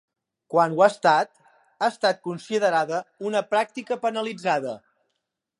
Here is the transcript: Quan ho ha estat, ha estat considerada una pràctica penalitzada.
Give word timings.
Quan 0.53 0.71
ho 0.77 0.79
ha 0.85 0.87
estat, 0.91 1.29
ha 1.83 1.91
estat 1.95 2.25
considerada 2.29 3.03
una 3.33 3.47
pràctica 3.53 4.03
penalitzada. 4.07 4.79